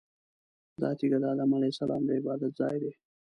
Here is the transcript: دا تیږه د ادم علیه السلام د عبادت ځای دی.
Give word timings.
دا 0.81 0.89
تیږه 0.97 1.17
د 1.21 1.25
ادم 1.33 1.49
علیه 1.57 1.71
السلام 1.73 2.01
د 2.05 2.09
عبادت 2.19 2.51
ځای 2.59 2.75
دی. 2.83 2.91